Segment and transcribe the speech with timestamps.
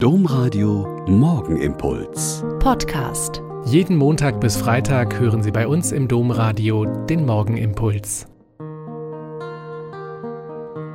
[0.00, 2.44] Domradio Morgenimpuls.
[2.60, 3.42] Podcast.
[3.64, 8.28] Jeden Montag bis Freitag hören Sie bei uns im Domradio den Morgenimpuls.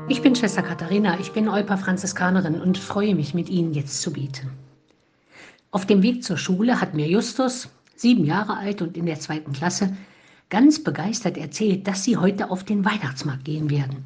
[0.08, 4.13] Ich bin Schwester Katharina, ich bin Euper Franziskanerin und freue mich, mit Ihnen jetzt zu
[4.13, 4.52] beten.
[5.72, 7.67] Auf dem Weg zur Schule hat mir Justus,
[7.97, 9.97] sieben Jahre alt und in der zweiten Klasse,
[10.49, 14.06] ganz begeistert erzählt, dass sie heute auf den Weihnachtsmarkt gehen werden.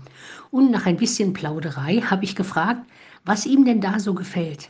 [0.50, 2.82] Und nach ein bisschen Plauderei habe ich gefragt,
[3.26, 4.70] was ihm denn da so gefällt.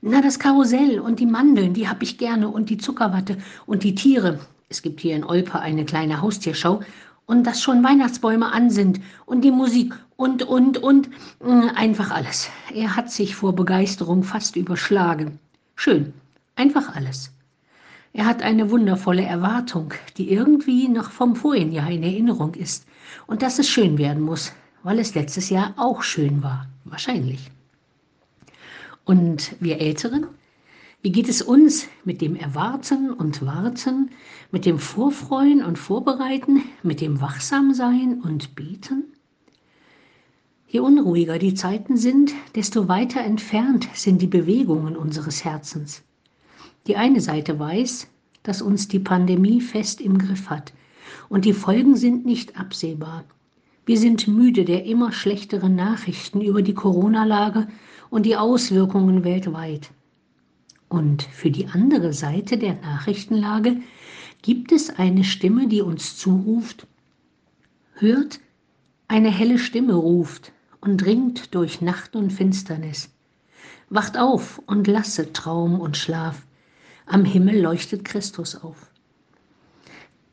[0.00, 3.94] Na, das Karussell und die Mandeln, die habe ich gerne und die Zuckerwatte und die
[3.94, 4.40] Tiere.
[4.68, 6.80] Es gibt hier in Olpe eine kleine Haustierschau
[7.26, 11.08] und dass schon Weihnachtsbäume an sind und die Musik und, und, und,
[11.40, 12.50] mm, einfach alles.
[12.72, 15.38] Er hat sich vor Begeisterung fast überschlagen.
[15.74, 16.12] Schön,
[16.56, 17.30] einfach alles.
[18.12, 22.86] Er hat eine wundervolle Erwartung, die irgendwie noch vom vorigen Jahr in Erinnerung ist
[23.26, 24.52] und dass es schön werden muss,
[24.84, 27.50] weil es letztes Jahr auch schön war, wahrscheinlich.
[29.04, 30.26] Und wir Älteren,
[31.02, 34.10] wie geht es uns mit dem Erwarten und Warten,
[34.50, 39.04] mit dem Vorfreuen und Vorbereiten, mit dem Wachsamsein und Beten?
[40.66, 46.02] Je unruhiger die Zeiten sind, desto weiter entfernt sind die Bewegungen unseres Herzens.
[46.86, 48.08] Die eine Seite weiß,
[48.42, 50.72] dass uns die Pandemie fest im Griff hat
[51.28, 53.24] und die Folgen sind nicht absehbar.
[53.86, 57.68] Wir sind müde der immer schlechteren Nachrichten über die Corona-Lage
[58.14, 59.90] und die Auswirkungen weltweit.
[60.88, 63.78] Und für die andere Seite der Nachrichtenlage
[64.40, 66.86] gibt es eine Stimme, die uns zuruft,
[67.94, 68.38] hört,
[69.08, 73.10] eine helle Stimme ruft und dringt durch Nacht und Finsternis.
[73.90, 76.46] Wacht auf und lasse Traum und Schlaf,
[77.06, 78.92] am Himmel leuchtet Christus auf.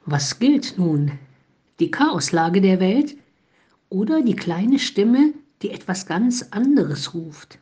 [0.06, 1.14] Was gilt nun?
[1.80, 3.18] Die Chaoslage der Welt
[3.90, 7.58] oder die kleine Stimme, die etwas ganz anderes ruft?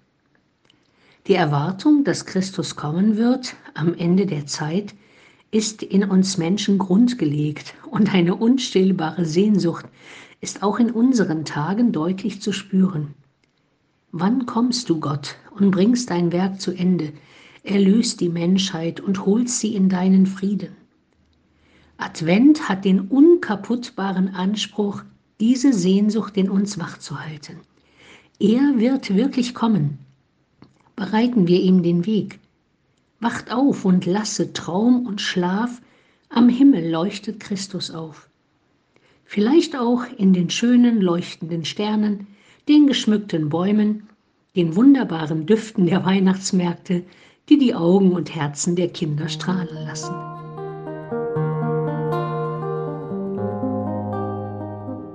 [1.30, 4.96] Die Erwartung, dass Christus kommen wird am Ende der Zeit,
[5.52, 9.86] ist in uns Menschen grundgelegt und eine unstillbare Sehnsucht
[10.42, 13.14] ist auch in unseren Tagen deutlich zu spüren.
[14.12, 17.14] Wann kommst du, Gott, und bringst dein Werk zu Ende,
[17.62, 20.76] erlöst die Menschheit und holst sie in deinen Frieden?
[21.98, 25.04] Advent hat den unkaputtbaren Anspruch,
[25.40, 27.58] diese Sehnsucht in uns wachzuhalten.
[28.40, 30.00] Er wird wirklich kommen,
[31.00, 32.40] bereiten wir ihm den Weg.
[33.22, 35.82] Wacht auf und lasse Traum und Schlaf,
[36.28, 38.30] am Himmel leuchtet Christus auf.
[39.24, 42.28] Vielleicht auch in den schönen leuchtenden Sternen,
[42.68, 44.10] den geschmückten Bäumen,
[44.58, 47.04] den wunderbaren Düften der Weihnachtsmärkte,
[47.48, 50.29] die die Augen und Herzen der Kinder strahlen lassen.